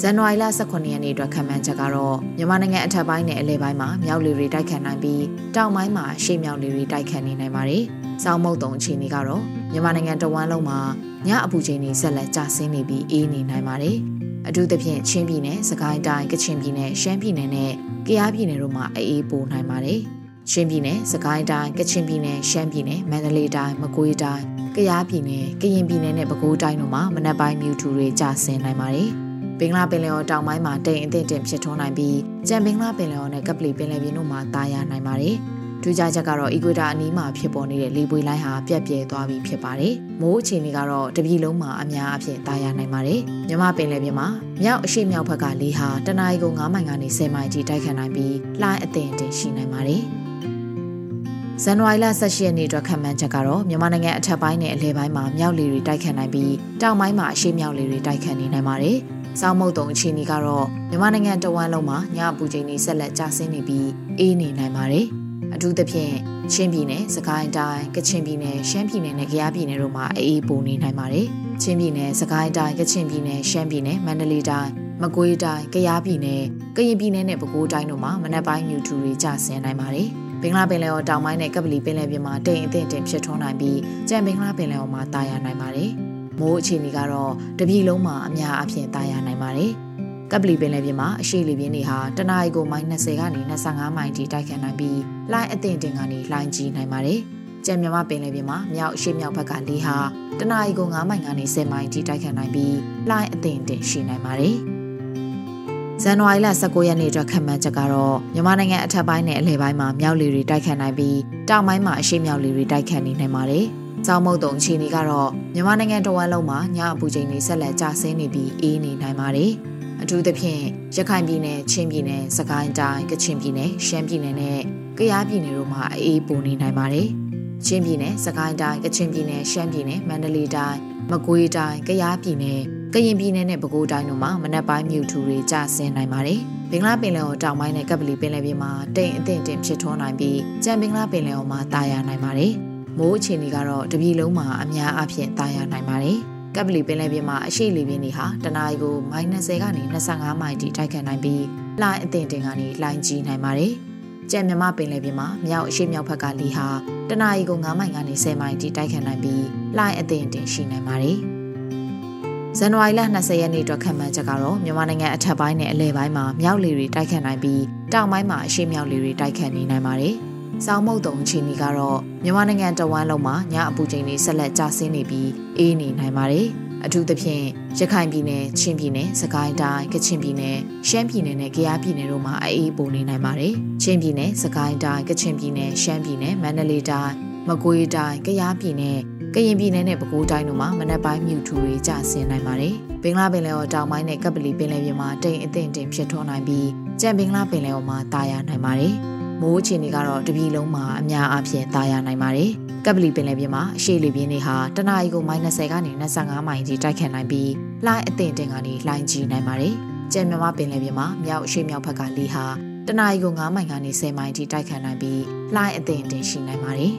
[0.00, 5.24] ဇန်နဝါရီလ18ရက်နေ့အတွက်ခံမှန်းချက်ကတော့မြန်မာနိုင်ငံအထက်ပိုင်းနဲ့အလယ်ပိုင်းမှာမြောက်လေတွေတိုက်ခတ်နိုင်ပြီး
[5.56, 7.82] တောင်ပိုင်းမှာရှေ့မြောက်လေတွေတိုက်ခတ်နေနိုင်ပါတယ်။
[8.24, 10.78] စောင်းမုတ်တုံအခြေအနေကတော့မြန်မာနိုင်ငံတဝန်းလုံးမှာ
[11.26, 13.96] ညအပူချိန်တွေဆက်လက်ကျဆင်းနေပြီးအေးနေနိုင်ပါတယ်။
[14.48, 17.72] အထူးသဖြင့်ချင်းပြည်နယ်၊စကိုင်းတိုင်း၊ကချင်ပြည်နယ်၊ရှမ်းပြည်နယ်နဲ့
[18.06, 20.00] ကယားပြည်နယ်တို့မှာအေးပိုနိုင်ပါတယ်။
[20.50, 24.44] ချင်းပြည်နယ်၊စကိုင်းတိုင်း၊ကချင်ပြည်နယ်၊ရှမ်းပြည်နယ်၊မန္တလေးတိုင်း၊မကွေးတိုင်း၊
[24.76, 29.10] ကယားပြည်နယ်၊ကရင်ပြည်နယ်နဲ့ပဲခူးတိုင်းတို့မှာမနက်ပိုင်းမြူထူတွေကျဆင်းနိုင်ပါတယ်။
[29.62, 35.36] ဘင်္ဂလားပင်လယ်ော်တောင်ပိုင်းမှာတိမ်အထင်တင်ဖြစ်ထွန်းနိုင်ပြီးကြံဘင်္ဂလားပင်လယ်ော်နဲ့ကပလီပင်လယ်ပြင်တို့မှာတာယာနိုင်ပါတယ်။
[35.82, 44.28] ထူးခြားချက်ကတော့အီကွေတာအနီးမှာဖြစ်ပေါ်နေတဲ့လေပွေလိုင်းဟာပြက်ပြဲသွားပြီးဖြစ်ပါတယ်။မိုးအခြေအနေကတော့တပြည်လုံးမှာအများအပြားတာယာနိုင်ပါတယ်။မြမပင်လယ်ပြင်မှာ
[44.62, 50.02] မြောက်အရှိမြောက်ဘက်ကလေဟာတနအီကို9မိုင်ကနေ10မိုင်ထိတိုက်ခတ်နိုင်ပြီးလှိုင်းအထင်တင်ရှိနိုင်ပါတယ်။
[51.62, 56.52] ဇန်နဝါရီလ18ရက်နေ့အတွက်ခံမှန်းချက်ကတော့မြန်မာနိုင်ငံအထက်ပိုင်းနဲ့အလယ်ပိုင်းမှာမြောက်လေတွေတိုက်ခတ်နိုင်ပြီး
[56.82, 58.98] တောင်ပိုင်းမှာအရှေ့မြောက်လေတွေတိုက်ခတ်နေနိုင်ပါတယ်။
[59.40, 65.06] စောင်းမုတ်တုံအခြေအနေကတော့မြန်မာနိုင်ငံတဝန်းလုံးမှာညအပူချိန်တွေဆက်လက်ကျဆင်းနေပြီးအေးနေနိုင်ပါတယ်။
[65.54, 66.14] အထူးသဖြင့်
[66.52, 71.26] ချင်းပြည်နယ်၊စကိုင်းတိုင်း၊ကချင်ပြည်နယ်၊ရှမ်းပြည်နယ်နဲ့ကယားပြည်နယ်တို့မှာအေးပိုနေနိုင်ပါတယ်။
[71.62, 74.70] ချင်းပြည်နယ်၊စကိုင်းတိုင်း၊ကချင်ပြည်နယ်၊ရှမ်းပြည်နယ်၊မန္တလေးတိုင်း၊
[75.02, 76.42] မကွေးတိုင်း၊ကယားပြည်နယ်၊
[76.76, 80.08] ကရင်ပြည်နယ်နဲ့ပဲခူးတိုင်းတို့မှာမနက်ပိုင်းမြူထူတွေကျဆင်းနိုင်ပါတယ်။
[80.42, 85.92] ဘင်္ဂလားပင်လယ်ော်တောင်ပိုင်းနဲ့ကပလီပင်လယ်ပြင်မှာတိမ်အထင်တင်ဖြစ်ထွန်းနိုင်ပြီးကြံဘင်္ဂလားပင်လယ်ော်မှာတာယာနိုင်ပါတယ်။
[86.40, 89.72] မိုးအခြေအနေကတော့တပြည်လုံးမှာအများအပြားတာယာနိုင်ပါတယ်။
[90.32, 95.00] ကပလီပင်လယ်ပြင်မှာအရှိလေပြင်းတွေဟာတနအီကိုမိုင်20ကနေ25မိုင်ထိတိုက်ခတ်နိုင်ပြီး
[95.32, 97.20] လှိုင်းအသင့်တင်ကနေလှိုင်းကြီးနိုင်ပါတယ်။
[97.66, 99.96] ကြံမြမပင်လယ်ပြင်မှာမြောက်အရှိမြောက်ဘက်ကလေဟာ
[100.38, 102.76] တနအီကို9မိုင်ကနေ10မိုင်ထိတိုက်ခတ်နိုင်ပြီး
[103.08, 104.56] လှိုင်းအသင့်တင်ရှိနိုင်ပါတယ်။
[106.02, 111.18] ဇန်နဝါရီလ19ရက်နေ့အတွက်ခံမှန်းချက်ကတော့မြန်မာနိုင်ငံအထက်ပိုင်းနဲ့အလယ်ပိုင်းမှာမြောက်လေတွေတိုက်ခတ်နိုင်ပြီး
[111.48, 113.66] တောင်ပိုင်းမှာအရှိမြောက်လေတွေတိုက်ခတ်နေနိုင်ပါတယ်။။
[114.06, 119.52] စောင်းမုတ်တုံအခြေအနေကတော့မြန်မာနိုင်ငံတဝန်းလုံးမှာညအပူချိန်တွေဆက်လက်ကျဆင်းနေပြီးအေးနေနိုင်ပါတယ်။
[120.02, 120.62] အထူးသဖြင့်
[120.96, 124.60] ရခိုင်ပြည်နယ်၊ချင်းပြည်နယ်၊စကိုင်းတိုင်း၊ကချင်ပြည်နယ်၊ရှမ်းပြည်နယ်နဲ့
[124.98, 127.08] ကယားပြည်နယ်တို့မှာအေးပိုနေနိုင်ပါတယ်။
[127.66, 130.78] ချင်းပြည်နယ်၊စကိုင်းတိုင်း၊ကချင်ပြည်နယ်၊ရှမ်းပြည်နယ်၊မန္တလေးတိုင်း၊
[131.10, 132.60] မကွေးတိုင်း၊ကယားပြည်နယ်၊
[132.94, 142.54] ကရင်ပြည်နယ်နဲ့ပဲခူးတိုင်းတို့မှာမနက်ပိုင်းမြူထူတွေကျဆင်းနိုင်ပါတယ်။ဘင်္ဂလားပင်လယ်ော်တောင်ပိုင်းနဲ့ကပလီပင်လယ်ပြင်မှာတိမ်အထင်တင်ဖြစ်ထွန်းနိုင်ပြီးကြံဘင်္ဂလားပင်လယ်ော်မှာတာယာနိုင်ပါတယ်။
[142.98, 146.18] မိုးအခြေအနေကတော့တပြည်လုံးမှာအများအပြားတာယာနိုင်ပါတယ်။
[146.54, 151.44] ကပ်ပလီပင်လယ်ပြင်မှာအရှိလေပြင်းတွေဟာတနအီကို -30 ကနေ25မိုင်ထိတိုက်ခတ်နိုင်ပြီး
[151.80, 153.72] လှိုင်းအသင့်တင်ကနေလှိုင်းကြီးနိုင်ပါတယ်။
[154.30, 156.66] ကြံမြမပင်လယ်ပြင်မှာမြောက်အရှိမြောက်ဘက်ကလေဟာ
[157.10, 159.44] တနအီကို9မိုင်ကနေ10မိုင်ထိတိုက်ခတ်နိုင်ပြီး
[159.76, 161.18] လှိုင်းအသင့်တင်ရှိနိုင်ပါတယ်။
[162.58, 170.16] ဇန်နဝါရီလ20ရက်နေ့အတွက်ခံမှန်းချက်ကတော့မြန်မာနိုင်ငံအထက်ပိုင်းနဲ့အလယ်ပိုင်းမှာမြောက်လေတွေတိုက်ခတ်နိုင်ပြီးတောင်ပိုင်းမှာအရှိမြောက်လေတွေတိုက်ခတ်နေနိုင်ပါတယ်။
[170.64, 176.46] စောင်းမုတ်တုံအခြေအနေကတော့မြန်မာနိုင်ငံတဝန်းလုံးမှာညအပူချိန်တွေဆက်လက်ကျဆင်းနေပြီးအေးနေနိုင်ပါတယ်။
[176.84, 177.44] အထူးသဖြင့်
[177.78, 180.56] ရခိုင်ပြည်နယ်၊ချင်းပြည်နယ်၊စကိုင်းတိုင်း၊ကချင်ပြည်နယ်၊
[180.88, 187.12] ရှမ်းပြည်နယ်နဲ့ကယားပြည်နယ်တို့မှာအေးပိုနေနိုင်ပါတယ်။ချင်းပြည်နယ်၊စကိုင်းတိုင်း၊ကချင်ပြည်နယ်၊ရှမ်းပြည်နယ်၊မန္တလေးတိုင်း၊
[187.48, 188.98] မကွေးတိုင်း၊ကယားပြည်နယ်
[189.34, 196.68] ကရင်ပြည်နယ်နဲ့ပဲခူးတိုင်းတို့မှာမနက်ပိုင်းမြူထူတွေကျဆင်းနိုင်ပါတယ်။ဘင်္ဂလားပင်လယ်ော်တောင်ပိုင်းနဲ့ကပ်ပလီပင်လယ်ပြင်မှာတိမ်အထင်တင်ဖြစ်ထွန်းနိုင်ပြီး
[197.00, 198.96] ကြံဘင်္ဂလားပင်လယ်ော်မှာတာယာနိုင်ပါတယ်။
[199.42, 202.50] မိုးအခြေအနေကတော့တပြည်လုံးမှာအများအပြားသာယာနိုင်ပါတယ်။
[202.84, 207.50] ကပ်ပလီပင်လယ်ပြင်မှာအရှိလေပြင်းတွေဟာတနအီကို -30 ကနေ25မိုင်ထိတိုက်ခတ်နိုင်ပြီး
[207.86, 209.74] လှိုင်းအသင့်တင်ကနေလှိုင်းကြီးနိုင်ပါတယ်။
[210.12, 212.44] ကျဲမြမပင်လယ်ပြင်မှာမြောက်အရှိမြောက်ဘက်ကလေဟာ
[212.86, 215.22] တတနအီကို9မိုင်ကနေ10မိုင်ထိတိုက်ခတ်နိုင်ပြီး
[215.54, 216.94] လှိုင်းအသင့်တင်ရှိနိုင်ပါတယ်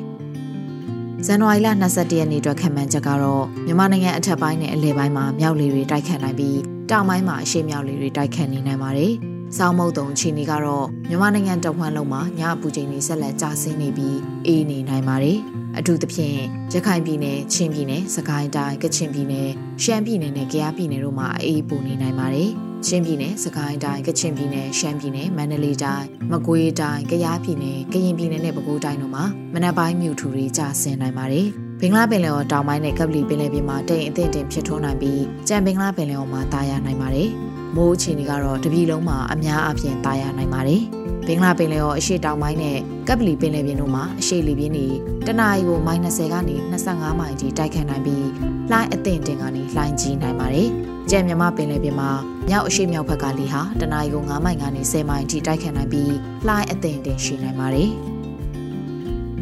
[1.26, 6.60] ဇန်နဝါရီလ22ရက်နေ့အတွက်ခံမှန်းချက်ကတော့မြန်မာနိုင်ငံအထက်ပိုင်းနဲ့အလယ်ပိုင်းမှာမြောက်လေတွေတိုက်ခတ်နိုင်ပြီး
[6.92, 9.14] တောင်ပိုင်းမှာအရှေ့မြောက်လေတွေတိုက်ခတ်နေနိုင်ပါတယ်။
[9.58, 15.38] စောင်းမုတ်တုံအခြေအနေကတော့မြန်မာနိုင်ငံတဝန်းလုံးမှာညအပူချိန်တွေဆက်လက်ကျဆင်းနေပြီးအေးနေနိုင်ပါတယ်။
[15.78, 16.38] အထူးသဖြင့်
[16.74, 19.50] ရခိုင်ပြည်နယ်၊ချင်းပြည်နယ်၊စကိုင်းတိုင်း၊ကချင်ပြည်နယ်၊
[19.84, 22.50] ရှမ်းပြည်နယ်နဲ့ကယားပြည်နယ်တို့မှာအေးပူနေနိုင်ပါတယ်။
[22.86, 31.48] ချင်းပြည်နယ်၊စကိုင်းတိုင်း၊ကချင်ပြည်နယ်၊ရှမ်းပြည်နယ်၊မန္တလေးတိုင်း၊မကွေးတိုင်း၊ကယားပြည်နယ်၊ကရင်ပြည်နယ်နဲ့ပဲခူးတိုင်းတို့မှာမနက်ပိုင်းမြူထူတွေကျဆင်းနိုင်ပါတယ်။
[31.80, 37.32] ဘင်္ဂလားပင်လယ်ော်တောင်ပိုင်းနဲ့ကပလီပင်လယ်ပြင်မှာတိမ်အထင်တင်ဖြစ်ထွန်းနိုင်ပြီးကြံဘင်္ဂလားပင်လယ်ော်မှာတာယာနိုင်ပါတယ်။
[37.76, 40.82] မိုးအခြေအနေကတော့တပြည်လုံးမှာအများအပြားတာယာနိုင်ပါတယ်။
[41.28, 44.88] ဘင်္ဂလားပင်လယ်ော်အရှေ့တောင်ပိုင်းနဲ့ကပလီပင်လယ်ပြင်တို့မှာအရှေ့လေပြင်းတွေ
[45.28, 46.56] တနအီကို -30 ကနေ
[46.88, 48.28] 25မိုင်ထိတိုက်ခတ်နိုင်ပြီး
[48.72, 50.68] လှိုင်းအထင်တင်ကနေလှိုင်းကြီးနိုင်ပါတယ်။
[51.10, 52.10] ကြံမြမပင်လယ်ပြင်မှာ
[52.50, 56.14] မြောက်အရှေ့မြောက်ဘက်ကလေဟာတနအီကို9မိုင်ကနေ10မိုင်ထိတိုက်ခတ်နိုင်ပြီး
[56.48, 57.92] လှိုင်းအထင်တင်ရှိနိုင်ပါတယ်။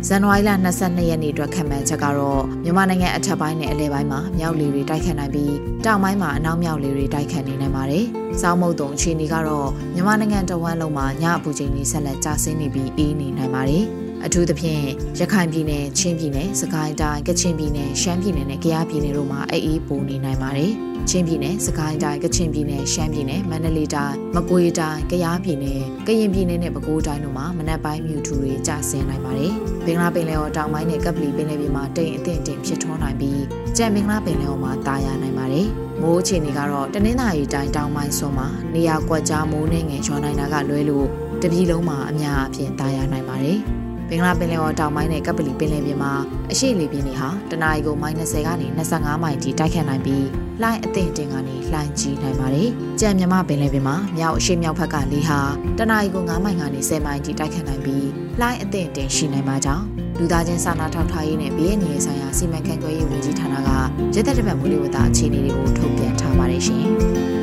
[0.07, 5.53] ဇန်နဝါရီလ22ရက်နေ့အတွက်ခံမှန်းချက်ကတော့မြန်မာနိုင်ငံအထက်ပိုင်းနဲ့အလယ်ပိုင်းမှာမြောက်လေတွေတိုက်ခတ်နိုင်ပြီး
[5.85, 8.05] တောင်ပိုင်းမှာအနောက်မြောက်လေတွေတိုက်ခတ်နေနိုင်ပါတယ်။
[8.41, 13.85] စောင်းမုတ်တုံအခြေအနေကတော့မြန်မာနိုင်ငံတဝန်းလုံးမှာညအပူချိန်ကြီးဆက်လက်ကျဆင်းနေပြီးအေးနေနိုင်ပါတယ်။
[14.25, 14.83] အထူးသဖြင့်
[15.19, 20.71] ရခိုင်ပြည်နယ်၊ချင်းပြည်နယ်၊စကိုင်းတိုင်း၊ကချင်ပြည်နယ်၊ရှမ်းပြည်နယ်နဲ့ကယားပြည်နယ်တို့မှာအေးအေးပူနေနိုင်ပါတယ်။
[21.09, 29.53] ချင်းပြည်နယ်၊စကိုင်းတိုင်း၊ကချင်ပြည်နယ်၊ရှမ်းပြည်နယ်၊မန္တလေးတိုင်း၊မကွေးတိုင်း၊ကယားပြည်နယ်၊ကရင်ပြည်နယ်နဲ့ပဲခူးတိုင်းတို့မှာမနက်ပိုင်းမြူထူတွေကျဆင်းနိုင်ပါတယ်။
[29.85, 33.41] ဘင်္ဂလားပင်လယ်ော်တောင်ပိုင်းနဲ့ကပလီပင်လယ်ပြင်မှာတိမ်အထင်တင်ဖြစ်ထွန်းနိုင်ပြီး
[33.77, 35.67] ကြံဘင်္ဂလားပင်လယ်ော်မှာတာယာနိုင်ပါတယ်။
[36.01, 41.07] မိုးအခြေအနေကတော့တနင်္သာရီတိုင်းတောင်ပိုင်းစွန်းမှာနေရာကွက်ကြားမိုးနှင်းငယ်ရွာနိုင်တာကလွဲလို့
[41.41, 43.59] တပြည်လုံးမှာအများအပြားတာယာနိုင်ပါတယ်။
[44.11, 46.13] ဘင်္ဂလားပင်လယ်ော်တောင်ပိုင်းနဲ့ကပလီပင်လယ်ပြင်မှာ
[46.51, 50.25] အရှိလေပြင်းတွေဟာတနအီကို -30 ကနေ25မိုင်ထိတိုက်ခတ်နိုင်ပြီး
[50.61, 52.69] လှိုင်းအသင့်တင်ကနေလှိုင်းကြီးနိုင်ပါတယ်။
[52.99, 55.39] ကြံမြမပင်လယ်ပြင်မှာမြောက်အရှိမြောက်ဘက်ကလေဟာ
[55.77, 58.07] တနအီကို9မိုင်ကနေ10မိုင်ထိတိုက်ခတ်နိုင်ပြီး
[58.39, 59.85] လှိုင်းအသင့်တင်ရှိနိုင်ပါကြောင်း
[60.19, 63.69] လူသားချင်းစာနာထောက်ထားရေးနဲ့ဘေးအန္တရာယ်ဆိုင်ရာစီမံခန့်ခွဲရေးဝန်ကြီးဌာနက
[64.15, 66.87] ရသက်တပတ်မူလဝတ္တအခြေအနေတွေကိုထုတ်ပြန်ထားပါတယ်ရှင်။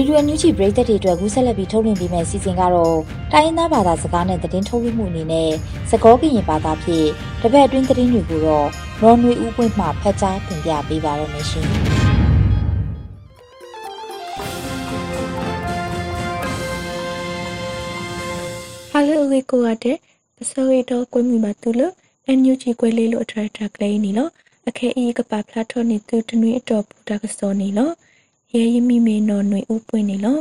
[0.00, 2.98] ရေဒီယိုညူချီပရိသတ်တွေအတွက်ကူးဆက်လက်ပြီးထုတ်လွှင့်ပေးမယ့်စီစဉ်ကတော့
[3.32, 5.50] တိုင်းရင်းသားဘာသာစကားနဲ့သတင်းထုတ်လွှင့်မှုအနေနဲ့
[5.90, 7.08] စကောကရင်ဘာသာဖြင့်
[7.42, 8.66] တပတ်အတွင်းသတင်းတွေကိုတော့
[9.00, 11.66] ရော်နွေဦးပွင့်မှဖတ်ကြားတင်ပြပေးပါရမရှင်။
[18.92, 19.98] Hello လေးကိုရတဲ့
[20.36, 21.94] ပစိုးရတော့ကွမီပါတူလို့
[22.26, 24.30] အန်ယူချီကွဲလေးလို့အထက်ထက်ကလေးနီလို့
[24.68, 27.94] အခဲအီကပါဖလာထော်နေသူတနွေအတော်ပူတာကစောနီလို့
[28.54, 30.38] ရဲရမိမေနော်ຫນွေဥပွင့်နေလော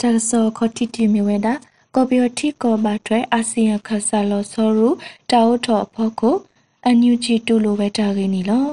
[0.00, 1.54] တာဆောခတိတီမီဝဲတာ
[1.94, 4.88] ကော်ပီယတိကောဘာထွဲအာဆီယံခဆာလောဆောရူ
[5.30, 6.36] တာဝထောအဖို့ကို
[6.84, 8.66] အန်ယူဂျီတူလိုဝဲတာရင်းနီလော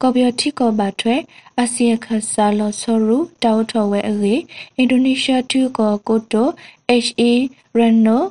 [0.00, 1.16] ကော်ပီယတိကောဘာထွဲ
[1.58, 4.34] အာဆီယံခဆာလောဆောရူတာဝထောဝဲအေ
[4.76, 6.48] အင်ဒိုနီးရှားတူကောကိုတို
[7.04, 7.22] HA
[7.78, 8.22] ရန်နို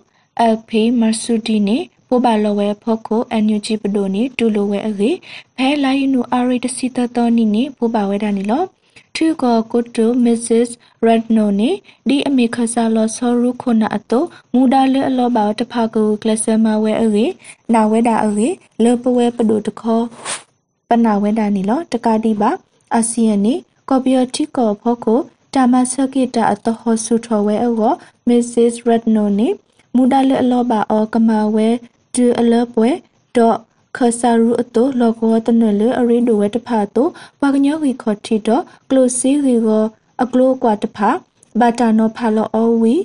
[0.54, 5.12] LP မဆူဒီနီပိုဘာလဝဲဖို့ကိုအန်ယူဂျီပဒိုနီတူလိုဝဲအေ
[5.56, 8.64] ဖဲလာယနူအာရီတစီတတော်နီနီပိုဘာဝဲတာနီလော
[9.18, 10.66] ထုကောကုတုမစ္စစ်
[11.06, 11.70] ရတ်နိုနီ
[12.08, 14.20] ဒီအမေခဆာလောဆောရုခုနာအတု
[14.54, 17.26] မူဒါလေအလောဘာတဖာကူကလဆမဝဲအေ
[17.74, 18.50] နာဝဲဒါအေ
[18.84, 20.02] လေပဝဲပဒုတခော
[20.90, 22.52] ပနာဝဲဒါနီလောတကာတိပါ
[22.96, 23.54] အာဆီယံနီ
[23.90, 25.20] ကော်ပီယတိကောဖို့ကို
[25.54, 27.92] တာမဆကိတာအတဟောဆုထောဝဲအော
[28.28, 29.48] မစ္စစ်ရတ်နိုနီ
[29.96, 31.68] မူဒါလေအလောဘာအောကမဝဲ
[32.16, 32.90] ဒူအလောပွဲ
[33.36, 33.58] ဒေါ့
[33.96, 37.08] ခဆာရူအတိုလောကောတနလေအရိဒိုဝဲတဖာတို
[37.42, 39.86] ပကညောဂီခေါတီတော့ကလိုစီဂီကို
[40.24, 41.10] အကလိုကွာတဖာ
[41.60, 42.96] ဘာတာနောဖာလောအဝီ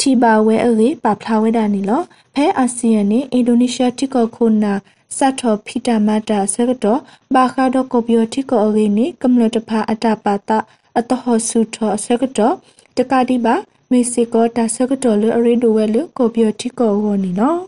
[0.00, 2.02] တီဘာဝဲအေပါဖလာဝဲဒါနီလော
[2.34, 4.72] ဖဲအာဆီယံနေအင်ဒိုနီးရှားတိကောခုနာ
[5.16, 7.00] စတ်တော်ဖီတာမတာဆကတော့
[7.34, 10.58] ဘာခါဒကိုပီယိုတိကောအဂီနီကမ္လတဖာအတာပါတာ
[10.98, 12.54] အတဟဆုထောဆကတော့
[12.96, 13.54] တကတိပါ
[13.90, 17.60] မေဆီကိုတာဆကတော့လေအရိဒိုဝဲလေကိုပီယိုတိကောဝနီနော်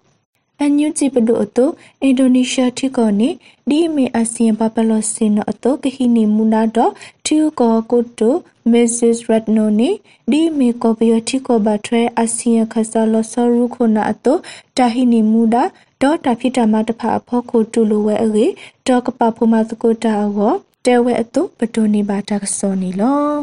[0.60, 1.70] အန်ယူဂျီပဒိုအတို
[2.02, 3.30] အင်ဒိုနီးရှားထိကောနေ
[3.68, 6.92] ဒီမီအဆီယံပပလောစင်အတိုကဟီနီမူနာတော့
[7.24, 8.34] ထီကောကိုတို
[8.70, 9.90] မစ္စစ်ရက်နိုနီ
[10.30, 14.36] ဒီမီကိုပီယထိကောဘထွဲအဆီယံခဆာလောဆရူခုနာအတို
[14.76, 15.64] တာဟီနီမူဒါ
[16.02, 18.46] ဒေါ်တာဖိတမတဖအဖို့ကိုတူလိုဝဲအေ
[18.86, 20.52] ဒေါ်ကပဖူမသကိုတာအော
[20.86, 23.38] တဲဝဲအတိုပတိုနီဘာတာကစောနီလော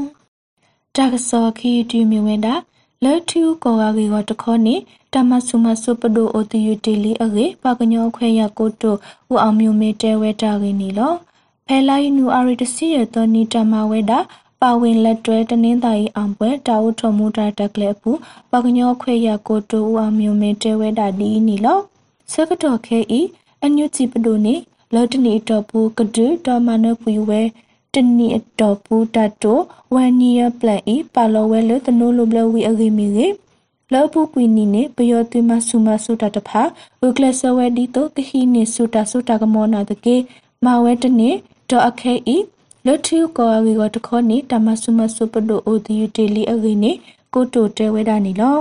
[0.96, 2.56] တာကစောခီတီမီဝဲတာ
[3.04, 4.76] လက်ထူကောဂါဂီကတခေါနေ
[5.14, 8.96] တမဆုမဆုပဒိုအိုတီယူတီလီအဂေပကညောခွဲရကိုတို
[9.32, 11.14] ဦးအောင်မျိုးမေတဲဝဲတာဂီနီလော
[11.68, 14.20] ဖဲလိုက်နူအာရီတစီရတနီတမဝဲတာ
[14.62, 18.20] ပပါဝင်လက်တွဲတနင်္သာရီအောင်ပွဲတာဦးထုံမှုတာတက်လက်ဘူး
[18.52, 21.80] ပကညောခွေရကိုတူဦးအောင်မျိုးမင်းတဲဝဲတာဒီနီလော
[22.32, 23.22] ဆကတော်ခဲဤ
[23.64, 24.56] အညွချီပဒိုနေ
[24.94, 27.42] လော်တနီတော်ဘူးကဒူတော်မနပွေဝဲ
[27.96, 28.28] တနီ
[28.60, 29.60] တော်ဘူးတတ်တို
[29.94, 33.28] ဝန်နီယပလန်ဤပါလောဝဲလတနိုးလိုဘလဝီအဂိမီရေ
[33.94, 36.62] လောပုကွီနီနေပယောတိမဆုမဆုတာတဖာ
[37.06, 40.16] ဥကလဆဝဲဒီတိုကဟီနေဆုတာဆုတာကမောနာတကေ
[40.66, 41.30] မဝဲတနေ
[41.70, 42.38] ဒေါ်အခဲဤ
[42.86, 46.92] လထူကောဝီကတခေါနေတမဆုမဆုပဒိုအိုဒီယူတီလီအဂိနေ
[47.34, 48.60] ကိုတိုတဲဝဲတာနီလော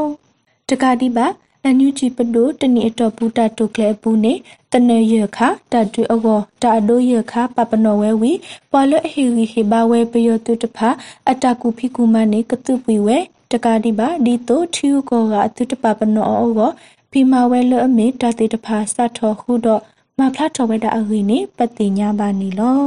[0.68, 1.26] တကတိပါ
[1.66, 4.32] အန်ယူဂျီပဒိုတနီအတော်ပူတာတုကလေဘူးနေ
[4.72, 5.38] တနေရခ
[5.72, 8.32] တတူအကောတာအဒိုရခပပနောဝဲဝီ
[8.70, 10.88] ပွာလအဟီရီဟေဘဝဲပယောတုတဖာ
[11.30, 13.18] အတကူဖိကူမနေကတုပွေဝဲ
[13.52, 16.70] တကာဒီပါဒီတိုထီယူကောကအတုတပပနောအောကော
[17.10, 19.80] ဖီမာဝဲလအမေတတိတဖာစထောခုတော့
[20.18, 22.82] မဖလာထောဝဲတာအဟိနေပတိညာပါနီလော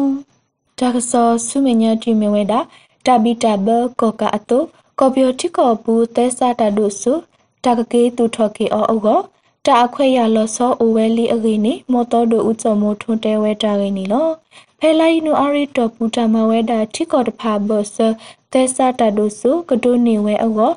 [0.80, 2.60] တာကစောဆုမညာတိမဝဲတာ
[3.06, 3.68] တဘီတဘ
[4.02, 4.60] ကောကအတု
[5.00, 7.14] ကော်ပီယိုတီကောဘူးတဲဆာတဒုဆု
[7.64, 9.08] တာကကေတူထော်ကေအောအောက
[9.66, 14.28] တာအခွဲရလောဆောအိုဝဲလီအဂိနေမော်တော်ဒိုဥချုံမိုထွန်းတဲဝဲတာဂိနေလော
[14.80, 17.98] ဖဲလိုက်နူအရီတော်ပူတာမဝဲတာထိကောတဖာဘောဆ
[18.54, 20.72] တဲဆာတဒုဆုကဒိုနေဝဲအော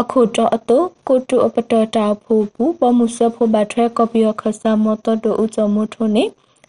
[0.00, 6.24] အခုတော့အတုကိုတုအပတော်တာဖို့ဘူးပမှုဆဖို့ဘတ်ရဲကော်ပီယခဆာမော်တော်ဒိုဥချုံမိုထွန်းနေ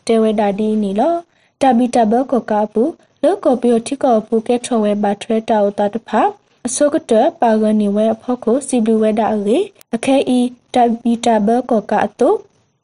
[0.08, 1.14] တဲဝဲတာဒီနီလော
[1.62, 2.84] တဘီတဘကောကပူ
[3.24, 6.22] လောကော်ပီယထိကောပူကဲထော်ဝဲဘတ်ရဲတာဥတာတဖာ
[6.68, 9.58] အစောကတပါဂနီဝဲအဖို့ကိုစီဘလူဝဲဒါအေ
[9.96, 10.40] အခဲဤ
[10.74, 12.30] တဘီတာဘကောကအတု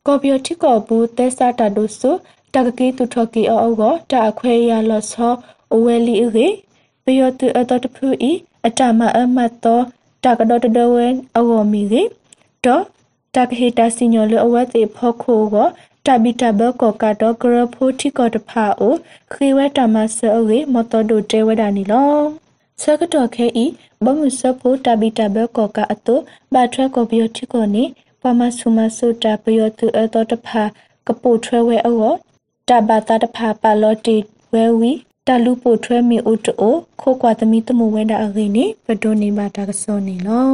[0.05, 2.11] ကော်ပီယတိကောဘူးတဲစာတာဒုဆု
[2.53, 5.33] တကကေတူထော်ကီအောအောတာအခွဲရလောဆော
[5.73, 6.47] အဝဲလီအေ
[7.03, 8.31] ပယောတူအတတဖူဤ
[8.65, 9.83] အတမအမတ်တော်
[10.23, 12.03] တကဒတဒဝဲအောမီကေ
[12.65, 12.83] တော့
[13.35, 15.67] တကဟေတာစညောလအဝဲတေဖို့ခိုကို
[16.05, 18.95] တဘီတဘကောကတော့ဂရဖိုတီကောတဖာအို
[19.33, 22.46] ခေဝဲတမဆောအေမတော်ဒိုတဲဝဲဒါနီလော
[22.81, 23.65] ဆကတော်ခဲဤ
[24.03, 26.15] ဘမှုစဖို့တဘီတဘကောကအတု
[26.53, 27.83] ဘာထရကောဘီယတိကိုနေ
[28.21, 30.63] ပမဆုမဆုတာပယောတုအတောတဖာ
[31.07, 32.13] ကပုထွဲဝဲအော
[32.69, 34.17] တဘာတာတဖာပါလောတီ
[34.53, 34.91] ဝဲဝီ
[35.27, 40.51] တလူပိုထွဲမီဥတိုခိုကွာသမီတမှုဝဲတာအခိနေဘဒိုနေပါတာကစောနေလော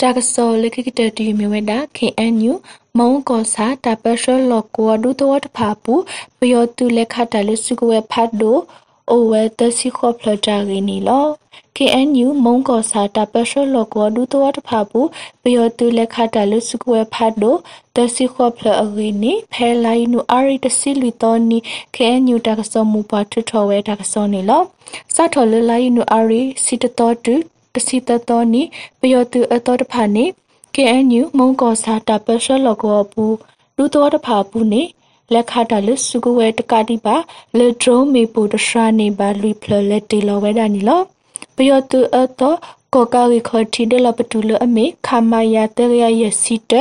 [0.00, 2.52] တာကစောလခိကတတီမီဝဲတာ KNU
[2.98, 5.94] မုံကောစာတပရှလောကောဒုတဝတ်ဖာပူ
[6.38, 8.56] ပယောတုလက်ခတာလစုကဝဲဖတ်ဒို
[9.08, 11.26] အိုဝဲတစီခေါဖလတာရင်းနီလော
[11.76, 15.00] KNU မုံကောစာတာပရှလောကောဒူတောတဖာပူ
[15.42, 17.56] ပယောတူလက်ခတာလစုကွဲဖတ်ဒို
[17.96, 21.58] တစီခေါဖလအရင်းနီဖဲလိုက်နူအရိတစီလီတောနီ
[21.94, 24.62] KNU တကစောမူပါထထောဝဲတကစောနီလော
[25.14, 27.34] စထောလလိုက်နူအရိစီတတော်တူ
[27.74, 28.62] တစီတတော်နီ
[29.00, 30.24] ပယောတူအတော်တဖာနီ
[30.74, 33.24] KNU မုံကောစာတာပရှလောကောပူ
[33.76, 34.82] ဒူတောတဖာပူနီ
[35.32, 37.16] လက်ခတာလစုကဝဲတကတိပါ
[37.58, 41.00] လေဒရုံမေပူတရှာနေပါလူဖလလက်တီလောဝဲတာနီလော
[41.56, 42.56] ပယောတူအတော့
[42.94, 46.72] ကောကာရီခေါ်တီဒလပတူလအမေခမာယာတရယစီတ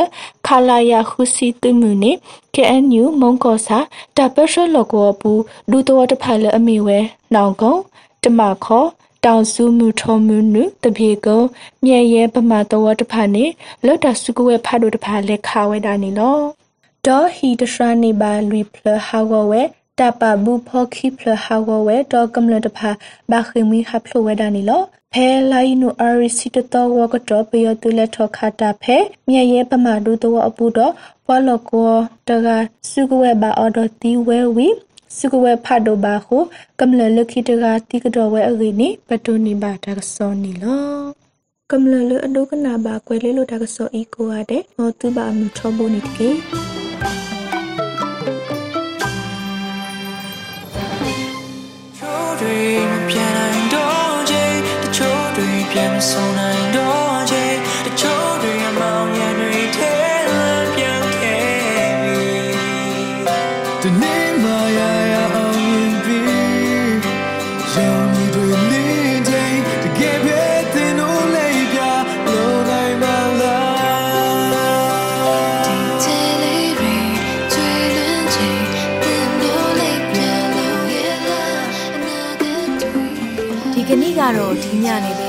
[0.46, 2.12] ခလာယာခုစီတမှုနေ
[2.56, 3.80] KNU မုံကောစာ
[4.18, 5.32] တပရှလောကောပူ
[5.70, 7.00] ဒူတော်တဖလအမေဝဲ
[7.34, 7.76] နောင်ကုံ
[8.24, 8.88] တမခေါ်
[9.26, 11.40] တောင်စုမှုထုံမှုနုတပြေကုံ
[11.84, 13.46] မြဲရဲပမာတော်တဖာနေ
[13.86, 16.59] လော်တစုကဝဲဖာဒိုတဖာလက်ခါဝဲတာနေလော
[17.08, 19.62] ဒေါ်ဟီတရှရာနေပါလူဖလဟာဝဝဲ
[20.00, 22.90] တပဘူးဖောခိဖလဟာဝဝဲဒေါ်ကမလတဖာ
[23.32, 24.82] ဘာခိမီဟဖလဝဲဒာနီလော
[25.14, 28.98] ဖဲလိုက်နူအရီစီတတော်ဝကတော့ပယောတူလက်ထောခတာဖဲ
[29.30, 30.94] မြဲရဲပမာဒူတော့အပူတော့
[31.26, 31.94] ပွာလကော
[32.28, 32.48] တက
[32.92, 34.68] စုကဝဲဘာအော်ဒတီဝဲဝီ
[35.18, 36.38] စုကဝဲဖတ်တော့ဘာဟု
[36.80, 40.84] ကမလလခိတကတိကတော့ဝဲအဂိနေပတူနီဘာတာကစောနီလော
[41.72, 46.30] ကမလလအဒုကနာဘာကွဲလေးလိုတာကစောအီကိုရတဲ့ဟောသူဘာမထောဘူးနေတကေ
[56.08, 57.46] ဆုံးနိုင်တော့ချေ
[57.86, 59.94] တချို့တွေအမောင်ရံတွေထဲ
[60.30, 62.30] လမ်းပြန်ခဲ့ပြီ
[63.82, 64.80] ဒီနေ့မှရ
[65.14, 66.22] ရအောင်ရင်ပြီ
[67.74, 70.42] ရောင်နေတွေလင်းတဲ့တကယ်ပဲ
[70.74, 71.80] တင်လို့လေးပြ
[72.26, 73.04] လို့နိုင်မ
[73.42, 76.96] လားဒီချေလေးတွေ
[77.54, 78.60] ကျွေးလန်းချင်
[79.04, 80.20] တင်လို့လေးပြ
[80.56, 80.98] လို့ရ
[81.30, 81.64] လား
[81.96, 83.06] အနာဂတ်တွေ
[83.74, 85.29] ဒီကနေ့ကတော့ဒီညနေပဲ